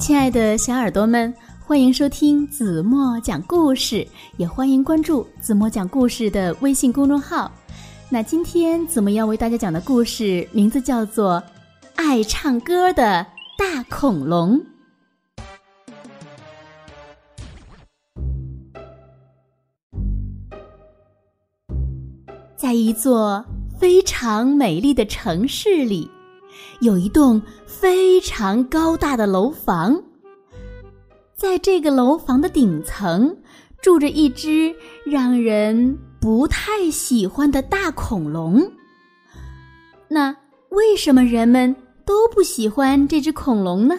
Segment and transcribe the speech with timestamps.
[0.00, 4.04] 亲爱的小耳朵们，欢迎收听子墨讲故事，
[4.38, 7.52] 也欢迎关注子墨讲故事的微信公众号。
[8.08, 11.34] 那今天子墨要为大家讲的故事名字叫做
[11.96, 13.24] 《爱唱歌的
[13.58, 14.58] 大恐龙》。
[22.56, 23.44] 在一座
[23.78, 26.10] 非常美丽的城市里。
[26.80, 30.02] 有一栋非常高大的楼房，
[31.34, 33.36] 在这个楼房的顶层
[33.82, 38.72] 住着一只让人不太喜欢的大恐龙。
[40.08, 40.34] 那
[40.70, 41.76] 为什么人们
[42.06, 43.98] 都不喜欢这只恐龙呢？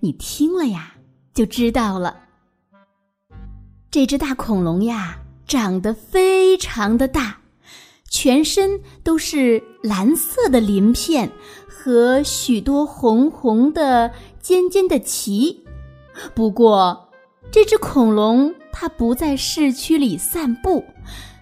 [0.00, 0.94] 你听了呀，
[1.32, 2.16] 就知道了。
[3.88, 5.16] 这只大恐龙呀，
[5.46, 7.38] 长得非常的大，
[8.16, 11.28] 全身都是蓝色的鳞片。
[11.66, 15.64] 和许多红红的、尖尖的鳍。
[16.32, 17.10] 不过，
[17.50, 20.84] 这只恐龙它不在市区里散步，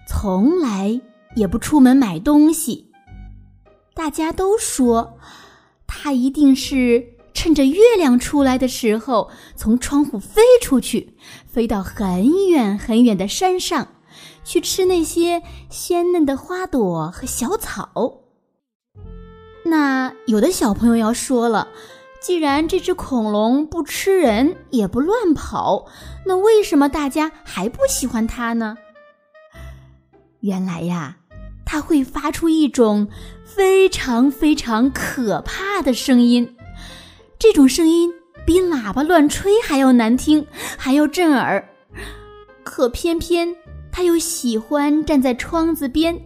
[0.09, 0.99] 从来
[1.35, 2.91] 也不出门买东西。
[3.93, 5.17] 大家都说，
[5.87, 11.15] 它一定是趁着月亮出来的时候，从窗户飞出去，
[11.47, 13.87] 飞到很远很远的山上，
[14.43, 18.21] 去吃那些鲜嫩的花朵和小草。
[19.65, 21.69] 那有的小朋友要说了，
[22.21, 25.85] 既然这只恐龙不吃人也不乱跑，
[26.25, 28.77] 那为什么大家还不喜欢它呢？
[30.41, 31.17] 原来呀，
[31.65, 33.07] 它会发出一种
[33.45, 36.57] 非常非常可怕的声音，
[37.39, 38.11] 这种声音
[38.45, 40.45] 比喇叭乱吹还要难听，
[40.77, 41.69] 还要震耳。
[42.65, 43.55] 可偏偏
[43.93, 46.19] 它又喜欢站在窗子边，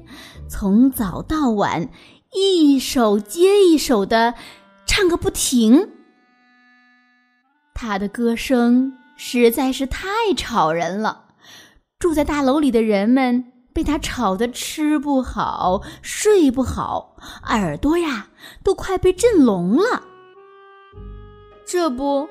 [0.49, 1.89] 从早到晚。
[2.33, 4.33] 一首接一首的
[4.85, 5.89] 唱个不停，
[7.73, 11.25] 他的歌声实在是太吵人了。
[11.99, 17.15] 住在大楼里的人们被他吵得吃不好、睡不好，
[17.45, 18.27] 耳朵呀
[18.63, 20.03] 都快被震聋了。
[21.65, 22.27] 这不，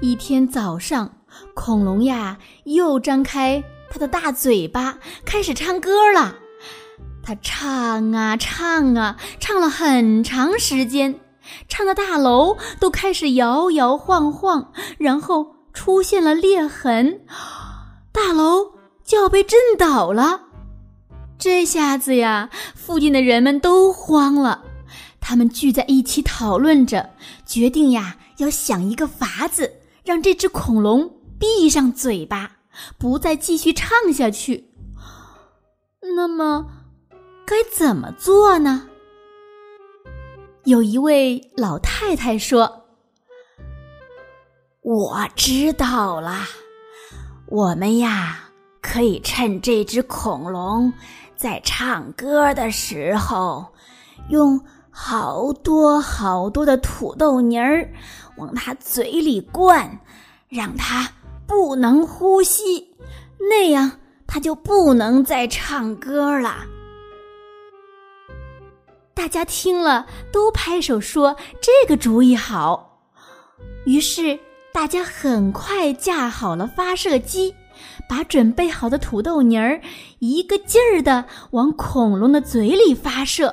[0.00, 1.16] 一天早上，
[1.54, 6.36] 恐龙呀又张开他的大嘴巴，开始唱歌了。
[7.22, 11.20] 他唱啊唱啊，唱了很长时间，
[11.68, 17.20] 唱的大楼都开始摇摇晃晃，然后出现了裂痕，
[18.12, 18.72] 大楼
[19.04, 20.40] 就要被震倒了。
[21.36, 24.62] 这下子呀，附近的人们都慌了，
[25.20, 27.10] 他们聚在一起讨论着，
[27.44, 29.70] 决定呀要想一个法子，
[30.04, 32.50] 让这只恐龙闭上嘴巴，
[32.98, 34.70] 不再继续唱下去。
[36.16, 36.66] 那么。
[37.46, 38.86] 该怎么做呢？
[40.62, 42.84] 有一位老太太说
[44.82, 46.44] ：“我知道了，
[47.48, 48.38] 我们呀
[48.80, 50.92] 可以趁这只恐龙
[51.34, 53.66] 在唱歌的时候，
[54.28, 57.92] 用好多好多的土豆泥儿
[58.36, 59.98] 往它嘴里灌，
[60.48, 61.10] 让它
[61.50, 62.94] 不能呼吸，
[63.40, 63.90] 那样
[64.24, 66.64] 他就不能再唱歌了。”
[69.12, 73.00] 大家听了都拍手说：“这个主意好。”
[73.84, 74.38] 于是
[74.72, 77.52] 大家很快架好了发射机，
[78.08, 79.80] 把准备好的土豆泥儿
[80.20, 83.52] 一个劲儿的往恐龙的嘴里发射。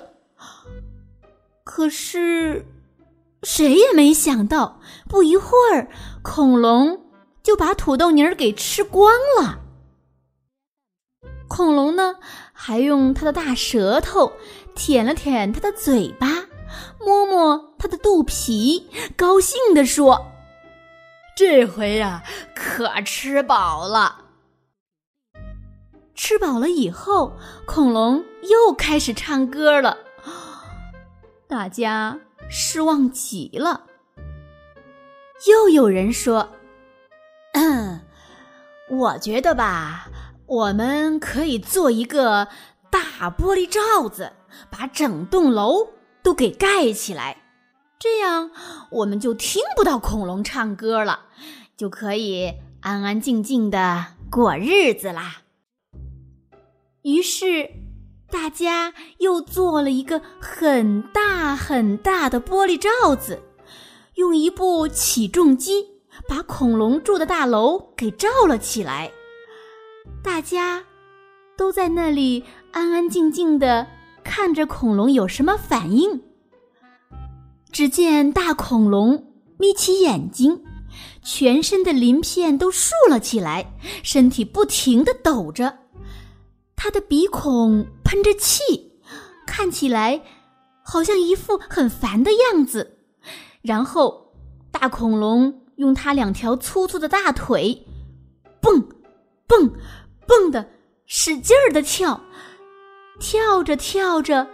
[1.64, 2.64] 可是，
[3.42, 5.90] 谁也没想到，不一会儿，
[6.22, 7.07] 恐龙
[7.48, 9.10] 就把土豆泥儿给吃光
[9.40, 9.62] 了。
[11.48, 12.18] 恐龙呢，
[12.52, 14.34] 还用它的大舌头。
[14.76, 16.28] 舔了舔它的嘴巴，
[17.00, 20.30] 摸摸它的肚皮，高兴地说
[21.38, 22.22] ：“这回呀，
[22.54, 24.26] 可吃饱了。”
[26.14, 27.32] 吃饱了以后，
[27.66, 29.98] 恐龙又开始唱歌了，
[31.48, 32.20] 大家
[32.50, 33.84] 失望极了。
[35.48, 36.48] 又有人说：“，
[38.98, 40.10] 我觉得吧，
[40.46, 42.48] 我们可以做一个
[42.90, 44.34] 大玻璃罩子。”
[44.72, 45.90] 把整栋楼
[46.24, 47.44] 都给盖起来，
[48.00, 48.50] 这样
[48.90, 51.26] 我们就听不到恐龙唱歌了，
[51.76, 55.42] 就可以安安静静的过日子啦。
[57.04, 57.70] 于是，
[58.32, 63.44] 大家又做了一个很大很大的玻璃罩子，
[64.16, 65.97] 用一部起重机
[66.28, 69.12] 把恐龙住的大楼给罩了起来。
[70.24, 70.84] 大家
[71.58, 73.88] 都在那里安安静静的。
[74.24, 76.22] 看着恐龙有什么反应？
[77.72, 80.66] 只见大恐龙眯起眼睛，
[81.24, 83.74] 全身的鳞片都竖了起来，
[84.04, 85.78] 身体不停地抖着，
[86.76, 88.92] 它的鼻孔喷着气，
[89.46, 90.22] 看起来
[90.84, 92.98] 好像一副很烦的样子。
[93.62, 94.34] 然后，
[94.72, 97.86] 大恐龙用它两条粗粗的大腿，
[98.62, 98.88] 蹦，
[99.48, 99.72] 蹦，
[100.28, 100.70] 蹦的
[101.06, 102.22] 使劲儿的跳，
[103.20, 104.48] 跳着跳着，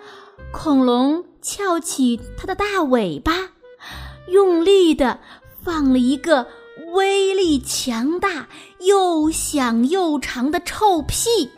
[0.54, 3.34] 恐龙翘起它的大尾巴，
[4.28, 5.20] 用力的
[5.62, 6.48] 放了一个
[6.94, 8.48] 威力强大、
[8.80, 11.50] 又响又长的臭屁，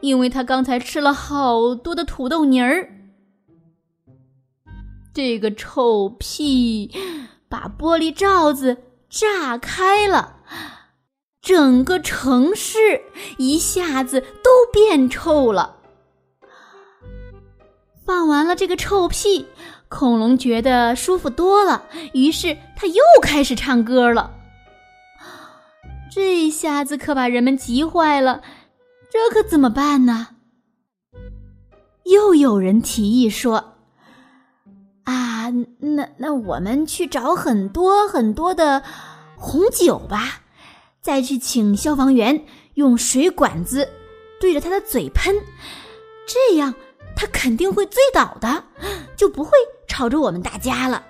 [0.00, 2.92] 因为它刚才吃了好多的土豆泥儿。
[5.14, 6.90] 这个臭屁
[7.48, 8.76] 把玻璃罩子
[9.08, 10.36] 炸开了，
[11.40, 13.02] 整个城市
[13.38, 15.76] 一下子都变臭了。
[18.04, 19.46] 放完了这个臭屁，
[19.88, 24.32] 恐龙觉得舒服多了，于是他又开始唱歌了。
[26.12, 28.42] 这下子可把人们急坏了，
[29.10, 30.28] 这可怎么办呢？
[32.04, 33.75] 又有人提议说。
[35.78, 38.82] 那那我们去找很多很多的
[39.36, 40.42] 红酒吧，
[41.00, 42.44] 再去请消防员
[42.74, 43.88] 用水管子
[44.40, 45.34] 对着他的嘴喷，
[46.26, 46.74] 这样
[47.14, 48.64] 他肯定会醉倒的，
[49.16, 49.50] 就不会
[49.86, 51.04] 吵着我们大家了。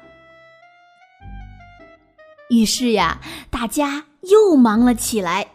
[2.48, 3.20] 于是呀，
[3.50, 5.48] 大家又忙了起来，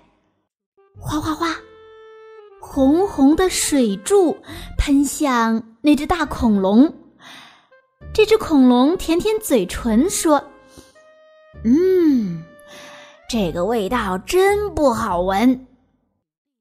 [0.99, 1.55] 哗哗哗，
[2.59, 4.37] 红红的水柱
[4.77, 6.93] 喷向那只大恐龙。
[8.13, 10.43] 这只恐龙舔舔嘴唇说
[11.63, 12.43] ：“嗯，
[13.29, 15.65] 这个味道真不好闻。”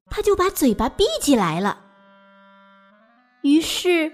[0.08, 1.79] 他就把嘴巴闭起来了。
[3.43, 4.12] 于是，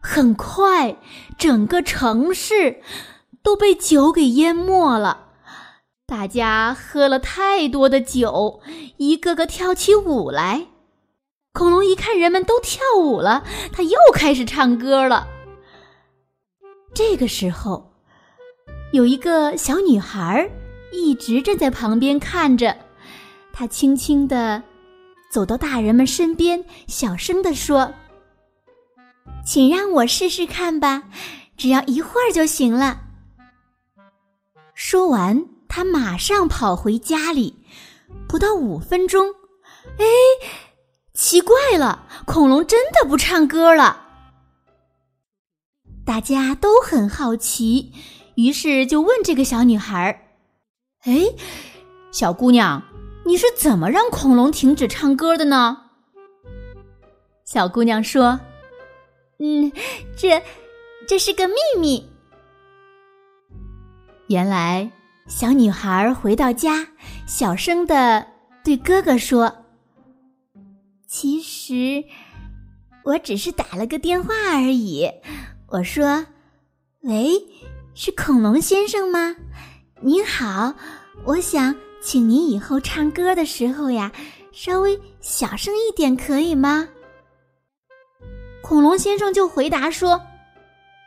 [0.00, 0.96] 很快
[1.38, 2.80] 整个城市
[3.42, 5.28] 都被酒给淹没了。
[6.06, 8.60] 大家喝了太多的酒，
[8.96, 10.66] 一个个跳起舞来。
[11.52, 15.28] 恐龙一看人们都跳舞了，他又开始唱歌了。
[16.94, 17.90] 这个时候，
[18.92, 20.48] 有一个小女孩
[20.92, 22.76] 一直站在旁边看着。
[23.52, 24.62] 她轻轻地
[25.30, 27.92] 走到大人们身边，小声地说
[29.44, 31.04] ：“请让我试试看吧，
[31.56, 33.00] 只要一会儿就行了。”
[34.74, 37.56] 说完，她马上跑回家里。
[38.28, 39.34] 不到五分钟，
[39.98, 40.04] 哎，
[41.14, 44.01] 奇怪了，恐龙真的不唱歌了。
[46.04, 47.92] 大家都很好奇，
[48.34, 50.30] 于是就问这个小女孩
[51.04, 51.22] ：“哎，
[52.10, 52.82] 小姑娘，
[53.24, 55.78] 你是怎么让恐龙停止唱歌的呢？”
[57.46, 58.40] 小姑娘说
[59.38, 59.70] ：“嗯，
[60.16, 60.42] 这
[61.06, 62.08] 这是个秘密。”
[64.28, 64.90] 原来，
[65.28, 66.88] 小女孩回到家，
[67.26, 68.26] 小声的
[68.64, 69.54] 对哥哥说
[71.06, 72.04] ：“其实，
[73.04, 75.08] 我只是打了个电话而已。”
[75.72, 76.26] 我说
[77.00, 77.30] ：“喂，
[77.94, 79.34] 是恐龙先生吗？
[80.02, 80.74] 您好，
[81.24, 84.12] 我想请您以后唱歌的时候呀，
[84.52, 86.90] 稍微小声一点，可以吗？”
[88.62, 90.20] 恐龙先生就回答说：“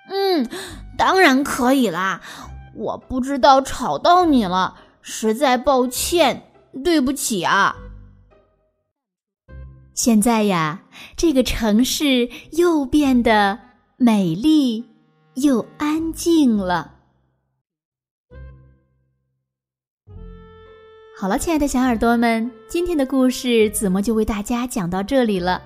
[0.09, 0.49] 嗯，
[0.97, 2.19] 当然可以啦。
[2.73, 6.51] 我不知道吵到你了，实在抱歉，
[6.83, 7.75] 对不起啊。
[9.93, 10.81] 现在呀，
[11.15, 13.59] 这个城市又变得……”
[13.97, 14.83] 美丽
[15.35, 16.95] 又安静了。
[21.17, 25.63] 好了，亲爱的小耳朵们，今天的故事子墨就为大家讲到这里了。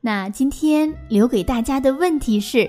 [0.00, 2.68] 那今天留给大家的问题是：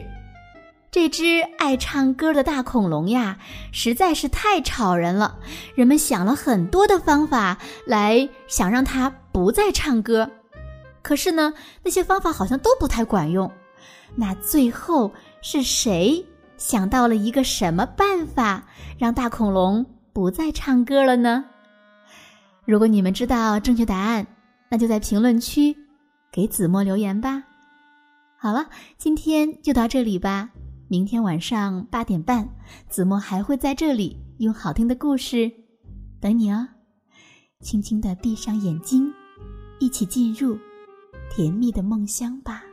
[0.91, 3.39] 这只爱唱歌的大恐龙呀，
[3.71, 5.39] 实在是太吵人了。
[5.73, 10.29] 人们想了很多的方法来想让它不再唱歌，
[11.01, 13.51] 可是呢，那些方法好像都不太管用。
[14.15, 16.25] 那最后是谁
[16.57, 21.45] 想到了一个什么办法，让大恐龙不再唱歌了呢？
[22.65, 24.27] 如果你们知道正确答案，
[24.69, 25.75] 那就在评论区
[26.31, 27.43] 给子墨留言吧。
[28.37, 30.49] 好了，今天就到这里吧。
[30.87, 32.47] 明天晚上八点半，
[32.89, 35.51] 子墨还会在这里用好听的故事
[36.19, 36.67] 等你哦。
[37.61, 39.11] 轻轻的闭上眼睛，
[39.79, 40.57] 一起进入
[41.29, 42.63] 甜蜜的梦乡吧。